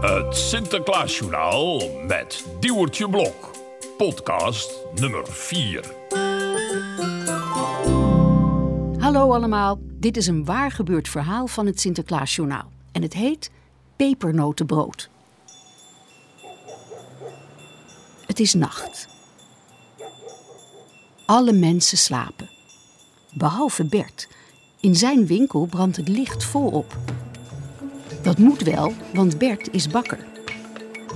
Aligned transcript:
Het 0.00 0.36
Sinterklaasjournaal 0.36 1.80
met 2.06 2.46
Diewertje 2.60 3.08
Blok. 3.08 3.50
Podcast 3.96 4.72
nummer 4.94 5.26
4. 5.26 5.84
Hallo 8.98 9.32
allemaal, 9.32 9.78
dit 9.82 10.16
is 10.16 10.26
een 10.26 10.44
waar 10.44 10.70
gebeurd 10.70 11.08
verhaal 11.08 11.46
van 11.46 11.66
het 11.66 11.80
Sinterklaasjournaal. 11.80 12.72
En 12.92 13.02
het 13.02 13.14
heet 13.14 13.50
Pepernotenbrood. 13.96 15.08
Het 18.26 18.40
is 18.40 18.54
nacht. 18.54 19.17
Alle 21.28 21.52
mensen 21.52 21.98
slapen. 21.98 22.48
Behalve 23.32 23.84
Bert. 23.84 24.28
In 24.80 24.96
zijn 24.96 25.26
winkel 25.26 25.66
brandt 25.66 25.96
het 25.96 26.08
licht 26.08 26.44
volop. 26.44 26.96
Dat 28.22 28.38
moet 28.38 28.62
wel, 28.62 28.92
want 29.14 29.38
Bert 29.38 29.68
is 29.72 29.88
bakker. 29.88 30.26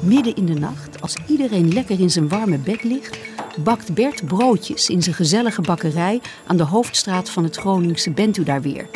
Midden 0.03 0.37
in 0.37 0.47
de 0.47 0.55
nacht, 0.55 1.01
als 1.01 1.17
iedereen 1.27 1.73
lekker 1.73 2.01
in 2.01 2.11
zijn 2.11 2.29
warme 2.29 2.59
bed 2.59 2.83
ligt, 2.83 3.19
bakt 3.57 3.95
Bert 3.95 4.27
broodjes 4.27 4.89
in 4.89 5.03
zijn 5.03 5.15
gezellige 5.15 5.63
bakkerij 5.63 6.21
aan 6.47 6.57
de 6.57 6.65
hoofdstraat 6.65 7.31
van 7.31 7.45
het 7.45 7.57
Groningse 7.57 8.11
Bent 8.11 8.37
u 8.37 8.43
daar 8.43 8.63
weer. 8.63 8.87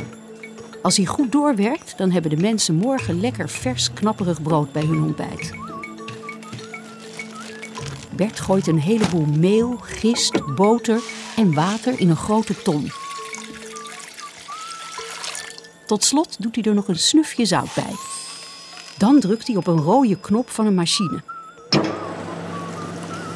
Als 0.82 0.96
hij 0.96 1.06
goed 1.06 1.32
doorwerkt, 1.32 1.98
dan 1.98 2.10
hebben 2.10 2.30
de 2.30 2.42
mensen 2.42 2.74
morgen 2.74 3.20
lekker 3.20 3.48
vers 3.48 3.92
knapperig 3.92 4.42
brood 4.42 4.72
bij 4.72 4.82
hun 4.82 5.02
ontbijt. 5.02 5.65
Bert 8.16 8.40
gooit 8.40 8.66
een 8.66 8.80
heleboel 8.80 9.26
meel, 9.26 9.76
gist, 9.80 10.54
boter 10.54 11.00
en 11.36 11.54
water 11.54 12.00
in 12.00 12.10
een 12.10 12.16
grote 12.16 12.62
ton. 12.62 12.90
Tot 15.86 16.04
slot 16.04 16.36
doet 16.38 16.54
hij 16.54 16.64
er 16.64 16.74
nog 16.74 16.88
een 16.88 16.98
snufje 16.98 17.44
zout 17.44 17.74
bij. 17.74 17.94
Dan 18.98 19.20
drukt 19.20 19.46
hij 19.46 19.56
op 19.56 19.66
een 19.66 19.80
rode 19.80 20.20
knop 20.20 20.50
van 20.50 20.66
een 20.66 20.74
machine. 20.74 21.22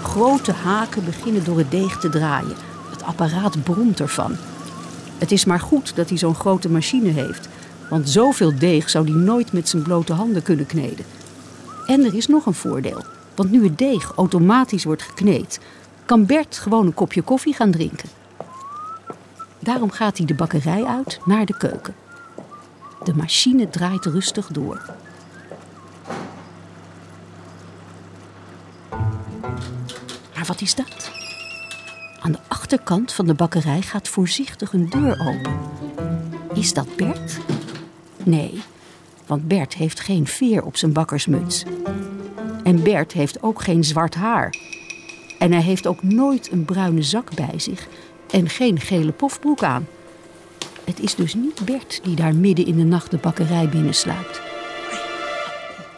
Grote 0.03 0.53
haken 0.53 1.05
beginnen 1.05 1.45
door 1.45 1.59
het 1.59 1.71
deeg 1.71 1.99
te 1.99 2.09
draaien. 2.09 2.57
Het 2.91 3.03
apparaat 3.03 3.63
bromt 3.63 4.01
ervan. 4.01 4.37
Het 5.19 5.33
is 5.33 5.45
maar 5.45 5.61
goed 5.61 5.97
dat 5.97 6.09
hij 6.09 6.19
zo'n 6.19 6.35
grote 6.35 6.71
machine 6.71 7.09
heeft, 7.09 7.49
want 7.91 8.09
zoveel 8.09 8.59
deeg 8.59 8.91
zou 8.91 9.05
hij 9.05 9.21
nooit 9.21 9.53
met 9.53 9.69
zijn 9.69 9.83
blote 9.83 10.13
handen 10.13 10.43
kunnen 10.43 10.67
kneden. 10.67 11.05
En 11.87 12.05
er 12.05 12.15
is 12.15 12.27
nog 12.27 12.47
een 12.47 12.55
voordeel, 12.55 13.05
want 13.41 13.53
nu 13.53 13.65
het 13.65 13.79
deeg 13.79 14.13
automatisch 14.17 14.85
wordt 14.85 15.03
gekneed, 15.03 15.61
kan 16.05 16.27
Bert 16.27 16.59
gewoon 16.59 16.87
een 16.87 16.95
kopje 16.95 17.23
koffie 17.23 17.55
gaan 17.55 17.71
drinken. 17.71 18.09
Daarom 19.59 19.91
gaat 19.91 20.17
hij 20.17 20.27
de 20.27 20.35
bakkerij 20.35 20.85
uit 20.85 21.21
naar 21.25 21.47
de 21.47 21.57
keuken. 21.57 21.95
De 23.05 23.15
machine 23.15 23.71
draait 23.71 24.05
rustig 24.05 24.47
door. 24.47 24.95
Maar 30.35 30.47
wat 30.47 30.61
is 30.61 30.75
dat? 30.75 31.11
Aan 32.21 32.33
de 32.33 32.41
achterkant 32.49 33.13
van 33.13 33.27
de 33.27 33.35
bakkerij 33.35 33.83
gaat 33.83 34.09
voorzichtig 34.09 34.73
een 34.73 34.89
deur 34.91 35.21
open. 35.21 35.59
Is 36.55 36.75
dat 36.75 36.97
Bert? 36.97 37.39
Nee, 38.23 38.63
want 39.27 39.49
Bert 39.49 39.75
heeft 39.75 40.01
geen 40.01 40.27
veer 40.27 40.65
op 40.65 40.77
zijn 40.77 40.93
bakkersmuts. 40.93 41.65
En 42.71 42.83
Bert 42.83 43.13
heeft 43.13 43.43
ook 43.43 43.63
geen 43.63 43.85
zwart 43.85 44.15
haar. 44.15 44.55
En 45.39 45.53
hij 45.53 45.63
heeft 45.63 45.87
ook 45.87 46.03
nooit 46.03 46.53
een 46.53 46.65
bruine 46.65 47.03
zak 47.03 47.35
bij 47.35 47.59
zich 47.59 47.89
en 48.31 48.49
geen 48.49 48.81
gele 48.81 49.13
pofbroek 49.13 49.63
aan. 49.63 49.87
Het 50.85 51.01
is 51.01 51.15
dus 51.15 51.35
niet 51.35 51.65
Bert 51.65 52.01
die 52.03 52.17
daar 52.17 52.35
midden 52.35 52.67
in 52.67 52.77
de 52.77 52.85
nacht 52.85 53.11
de 53.11 53.17
bakkerij 53.17 53.69
binnensluipt. 53.69 54.41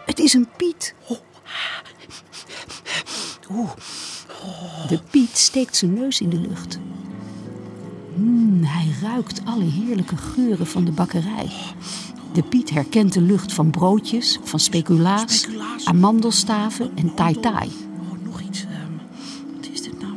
Het 0.04 0.19
is 0.19 0.32
een 0.32 0.48
Piet. 0.56 0.94
De 4.88 5.00
Piet 5.10 5.38
steekt 5.38 5.76
zijn 5.76 5.94
neus 5.94 6.20
in 6.20 6.30
de 6.30 6.41
lucht. 6.41 6.78
Hmm, 8.14 8.62
hij 8.64 9.08
ruikt 9.08 9.41
alle 9.44 9.64
heerlijke 9.64 10.16
geuren 10.16 10.66
van 10.66 10.84
de 10.84 10.92
bakkerij. 10.92 11.50
De 12.32 12.43
Piet 12.43 12.70
herkent 12.70 13.12
de 13.12 13.20
lucht 13.20 13.53
van 13.53 13.70
broodjes, 13.70 14.38
van 14.44 14.59
speculaas, 14.60 15.38
Speculaas. 15.41 15.84
amandelstaven 15.87 16.91
en 16.94 17.15
tai 17.15 17.41
tai. 17.41 17.69
Oh, 17.69 18.25
nog 18.25 18.41
iets. 18.41 18.62
ehm, 18.65 18.93
wat 19.56 19.69
is 19.72 19.82
dit 19.82 20.00
nou? 20.00 20.12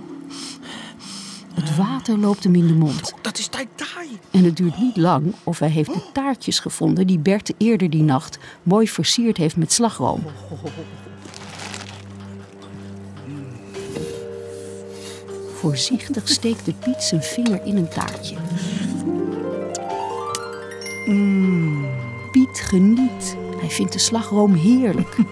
Het 1.53 1.75
water 1.75 2.17
loopt 2.17 2.43
hem 2.43 2.55
in 2.55 2.67
de 2.67 2.73
mond. 2.73 3.13
Dat 3.21 3.37
is 3.37 3.47
Tai 3.47 3.65
Tai. 3.75 4.07
En 4.31 4.43
het 4.43 4.57
duurt 4.57 4.77
niet 4.79 4.97
lang 4.97 5.33
of 5.43 5.59
hij 5.59 5.69
heeft 5.69 5.93
de 5.93 6.01
taartjes 6.13 6.59
gevonden 6.59 7.07
die 7.07 7.19
Bert 7.19 7.53
eerder 7.57 7.89
die 7.89 8.03
nacht 8.03 8.37
mooi 8.63 8.87
versierd 8.87 9.37
heeft 9.37 9.57
met 9.57 9.71
slagroom. 9.73 10.23
Voorzichtig 15.53 16.27
steekt 16.29 16.65
de 16.65 16.73
Piet 16.73 17.01
zijn 17.03 17.21
vinger 17.21 17.65
in 17.65 17.77
een 17.77 17.87
taartje. 17.89 18.35
Mm, 21.05 21.74
Geniet. 22.59 23.37
Hij 23.57 23.69
vindt 23.69 23.93
de 23.93 23.99
slagroom 23.99 24.53
heerlijk. 24.53 25.15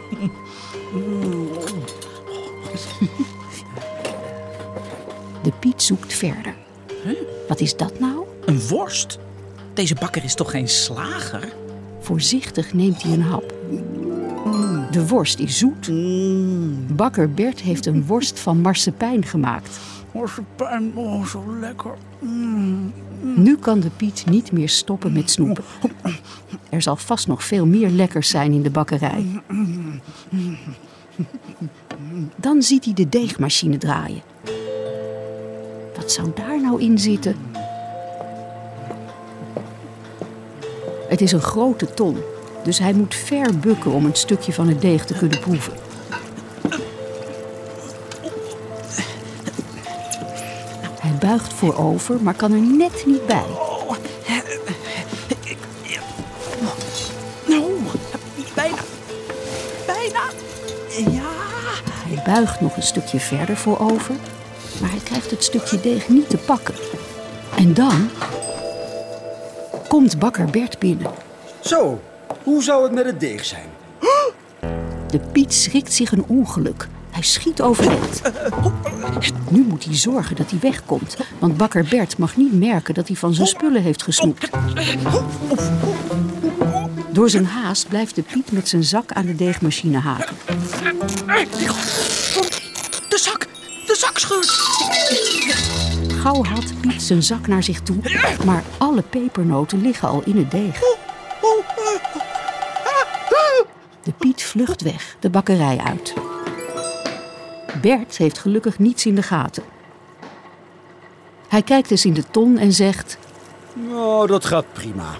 De 5.44 5.52
Piet 5.60 5.82
zoekt 5.82 6.14
verder. 6.14 6.56
Wat 7.48 7.60
is 7.60 7.78
dat 7.78 8.00
nou? 8.00 8.26
Een 8.46 8.68
worst? 8.68 9.20
Deze 9.74 9.96
bakker 9.96 10.24
is 10.24 10.36
toch 10.36 10.52
geen 10.52 10.68
slager? 10.68 11.54
Voorzichtig 12.00 12.74
neemt 12.74 13.04
hij 13.04 13.14
een 13.14 13.22
hap. 13.22 13.54
De 14.92 15.08
worst 15.08 15.40
is 15.40 15.58
zoet. 15.58 15.90
Bakker 16.96 17.32
Bert 17.32 17.62
heeft 17.62 17.86
een 17.86 18.06
worst 18.06 18.40
van 18.40 18.62
marsepein 18.62 19.26
gemaakt. 19.26 19.80
Marsepein, 20.12 20.92
oh, 20.96 21.26
zo 21.26 21.44
lekker. 21.60 21.94
Nu 23.36 23.58
kan 23.58 23.80
de 23.80 23.90
Piet 23.90 24.24
niet 24.30 24.52
meer 24.52 24.70
stoppen 24.70 25.14
met 25.14 25.32
snoepen. 25.32 25.64
Er 26.74 26.82
zal 26.82 26.96
vast 26.96 27.28
nog 27.28 27.44
veel 27.44 27.66
meer 27.66 27.90
lekkers 27.90 28.30
zijn 28.30 28.52
in 28.52 28.62
de 28.62 28.70
bakkerij. 28.70 29.42
Dan 32.36 32.62
ziet 32.62 32.86
hij 32.86 32.94
de 32.94 33.10
deegmachine 33.10 33.78
draaien. 33.78 34.22
Wat 35.96 36.12
zou 36.12 36.32
daar 36.36 36.62
nou 36.62 36.82
in 36.82 37.00
zitten? 37.00 37.36
Het 41.08 41.22
is 41.22 41.32
een 41.32 41.42
grote 41.42 41.94
ton, 41.94 42.18
dus 42.64 42.80
hij 42.80 42.94
moet 42.94 43.16
ver 43.16 43.60
bukken 43.60 43.92
om 43.92 44.06
een 44.06 44.16
stukje 44.16 44.54
van 44.54 44.68
het 44.68 44.82
deeg 44.82 45.06
te 45.06 45.14
kunnen 45.14 45.40
proeven. 45.40 45.74
Hij 51.00 51.18
buigt 51.20 51.54
voorover, 51.54 52.22
maar 52.22 52.36
kan 52.36 52.52
er 52.52 52.62
net 52.62 53.04
niet 53.06 53.26
bij. 53.26 53.73
Bijna. 60.04 60.30
Ja. 61.12 61.30
Hij 61.92 62.34
buigt 62.34 62.62
nog 62.62 62.76
een 62.76 62.84
stukje 62.84 63.20
verder 63.20 63.58
voorover, 63.58 64.16
maar 64.82 64.90
hij 64.90 65.00
krijgt 65.04 65.32
het 65.32 65.44
stukje 65.44 65.80
deeg 65.80 66.10
niet 66.10 66.30
te 66.30 66.38
pakken. 66.38 66.76
En 67.56 67.74
dan 67.74 68.10
komt 69.88 70.20
bakker 70.20 70.46
Bert 70.46 70.80
binnen. 70.80 71.12
Zo, 71.60 72.02
hoe 72.44 72.64
zou 72.64 72.84
het 72.84 72.92
met 72.92 73.06
het 73.06 73.20
deeg 73.20 73.46
zijn? 73.46 73.70
De 75.08 75.20
Piet 75.32 75.54
schrikt 75.54 75.94
zich 75.94 76.12
een 76.12 76.26
ongeluk. 76.28 76.88
Hij 77.10 77.22
schiet 77.22 77.62
overeind. 77.62 78.22
Nu 79.50 79.66
moet 79.68 79.84
hij 79.84 79.96
zorgen 79.96 80.36
dat 80.36 80.50
hij 80.50 80.60
wegkomt, 80.60 81.18
want 81.40 81.58
bakker 81.58 81.86
Bert 81.90 82.18
mag 82.18 82.36
niet 82.38 82.60
merken 82.60 82.94
dat 82.94 83.08
hij 83.08 83.18
van 83.18 83.34
zijn 83.34 83.48
spullen 83.48 83.82
heeft 83.82 84.04
gesnoept. 84.04 84.50
Door 87.14 87.30
zijn 87.30 87.46
haast 87.46 87.88
blijft 87.88 88.16
de 88.16 88.22
Piet 88.22 88.52
met 88.52 88.68
zijn 88.68 88.84
zak 88.84 89.12
aan 89.12 89.26
de 89.26 89.36
deegmachine 89.36 89.98
haken. 89.98 90.36
De 93.10 93.18
zak. 93.18 93.48
De 93.88 93.96
zak 93.96 94.18
scheurt. 94.18 94.50
Gauw 96.22 96.44
haalt 96.44 96.82
Piet 96.82 97.02
zijn 97.02 97.24
zak 97.24 97.48
naar 97.48 97.64
zich 97.64 97.82
toe, 97.82 97.98
maar 98.46 98.64
alle 98.78 99.02
pepernoten 99.02 99.82
liggen 99.82 100.08
al 100.08 100.22
in 100.26 100.38
het 100.38 100.52
deeg. 100.52 100.80
De 104.04 104.12
Piet 104.18 104.44
vlucht 104.44 104.82
weg, 104.82 105.16
de 105.20 105.30
bakkerij 105.30 105.78
uit. 105.78 106.14
Bert 107.82 108.18
heeft 108.18 108.38
gelukkig 108.38 108.80
niets 108.80 109.06
in 109.06 109.16
de 109.16 109.24
gaten. 109.24 109.64
Hij 111.48 111.62
kijkt 111.62 111.92
eens 111.92 112.06
in 112.06 112.14
de 112.14 112.24
ton 112.32 112.58
en 112.58 112.74
zegt: 112.74 113.18
Nou, 113.74 114.28
dat 114.28 114.46
gaat 114.46 114.74
prima. 114.74 115.16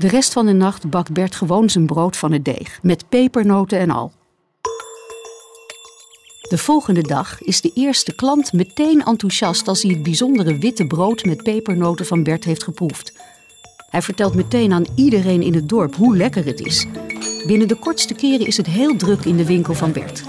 De 0.00 0.08
rest 0.08 0.32
van 0.32 0.46
de 0.46 0.52
nacht 0.52 0.90
bakt 0.90 1.12
Bert 1.12 1.34
gewoon 1.34 1.70
zijn 1.70 1.86
brood 1.86 2.16
van 2.16 2.32
het 2.32 2.44
deeg, 2.44 2.78
met 2.82 3.08
pepernoten 3.08 3.78
en 3.78 3.90
al. 3.90 4.12
De 6.48 6.58
volgende 6.58 7.02
dag 7.02 7.42
is 7.42 7.60
de 7.60 7.70
eerste 7.74 8.14
klant 8.14 8.52
meteen 8.52 9.02
enthousiast 9.04 9.68
als 9.68 9.82
hij 9.82 9.90
het 9.90 10.02
bijzondere 10.02 10.58
witte 10.58 10.86
brood 10.86 11.24
met 11.24 11.42
pepernoten 11.42 12.06
van 12.06 12.22
Bert 12.22 12.44
heeft 12.44 12.62
geproefd. 12.62 13.12
Hij 13.90 14.02
vertelt 14.02 14.34
meteen 14.34 14.72
aan 14.72 14.86
iedereen 14.94 15.42
in 15.42 15.54
het 15.54 15.68
dorp 15.68 15.94
hoe 15.94 16.16
lekker 16.16 16.44
het 16.44 16.60
is. 16.60 16.86
Binnen 17.46 17.68
de 17.68 17.76
kortste 17.76 18.14
keren 18.14 18.46
is 18.46 18.56
het 18.56 18.66
heel 18.66 18.96
druk 18.96 19.24
in 19.24 19.36
de 19.36 19.46
winkel 19.46 19.74
van 19.74 19.92
Bert. 19.92 20.22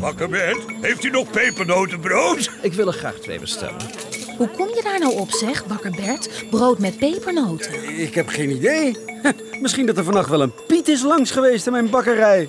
Bakker 0.00 0.28
Bert, 0.28 0.64
heeft 0.80 1.04
u 1.04 1.10
nog 1.10 1.30
pepernotenbrood? 1.30 2.50
Ik 2.62 2.72
wil 2.72 2.86
er 2.86 2.92
graag 2.92 3.14
twee 3.14 3.40
bestellen. 3.40 4.09
Hoe 4.40 4.50
kom 4.50 4.68
je 4.68 4.80
daar 4.82 4.98
nou 4.98 5.18
op, 5.18 5.30
zeg, 5.30 5.66
bakker 5.66 5.90
Bert? 5.90 6.44
Brood 6.50 6.78
met 6.78 6.98
pepernoten. 6.98 7.98
Ik 7.98 8.14
heb 8.14 8.28
geen 8.28 8.50
idee. 8.50 8.96
Misschien 9.62 9.86
dat 9.86 9.96
er 9.96 10.04
vannacht 10.04 10.28
wel 10.28 10.42
een 10.42 10.52
Piet 10.66 10.88
is 10.88 11.02
langs 11.02 11.30
geweest 11.30 11.66
in 11.66 11.72
mijn 11.72 11.90
bakkerij. 11.90 12.48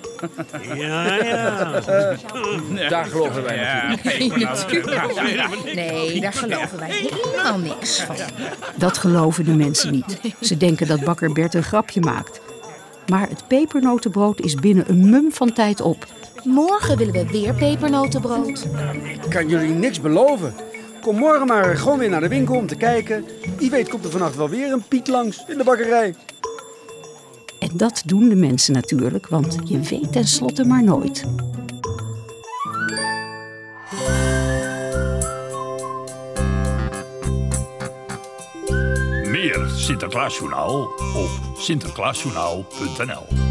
Daar 2.90 3.06
geloven 3.06 3.44
wij 3.44 3.58
natuurlijk. 3.90 5.76
Nee, 5.76 6.22
daar 6.22 6.34
geloven 6.34 6.80
wij 6.80 6.90
helemaal 6.90 7.58
niks 7.58 8.02
van. 8.02 8.16
Dat 8.76 8.98
geloven 8.98 9.46
de 9.46 9.54
mensen 9.54 9.92
niet. 9.92 10.20
Ze 10.42 10.58
denken 10.58 10.88
dat 10.88 11.04
bakker 11.04 11.32
Bert 11.32 11.54
een 11.54 11.64
grapje 11.64 12.00
maakt. 12.00 12.42
Maar 13.08 13.30
het 13.30 13.48
pepernotenbrood 13.48 14.42
is 14.42 14.56
binnen 14.56 14.90
een 14.90 15.10
mum 15.10 15.32
van 15.32 15.54
tijd 15.54 15.82
op. 15.82 16.06
Morgen 16.44 16.98
willen 16.98 17.14
we 17.14 17.26
weer 17.32 17.54
pepernotenbrood. 17.54 18.68
Ik 19.04 19.30
kan 19.30 19.48
jullie 19.48 19.74
niks 19.74 20.02
beloven. 20.02 20.54
Kom 21.02 21.16
morgen 21.16 21.48
maar 21.48 21.78
gewoon 21.78 22.00
weer 22.00 22.10
naar 22.10 22.22
de 22.22 22.28
winkel 22.28 22.56
om 22.56 22.68
te 22.68 22.76
kijken. 22.76 23.26
Wie 23.58 23.70
weet 23.70 23.90
komt 23.90 24.06
er 24.06 24.12
vannacht 24.12 24.36
wel 24.36 24.50
weer 24.50 24.72
een 24.72 24.84
Piet 24.88 25.08
langs 25.08 25.44
in 25.48 25.58
de 25.58 25.64
bakkerij. 25.64 26.16
En 27.60 27.70
dat 27.74 28.04
doen 28.06 28.30
de 28.30 28.36
mensen 28.36 28.74
natuurlijk, 28.74 29.28
want 29.28 29.58
je 29.64 29.80
weet 29.80 30.12
tenslotte 30.12 30.66
maar 30.66 30.84
nooit. 30.84 31.26
Meer 39.28 39.70
Sinterklaasjournaal 39.76 40.82
op 41.16 41.30
sinterklaasjournaal.nl 41.58 43.51